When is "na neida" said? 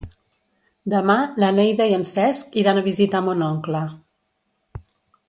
1.43-1.87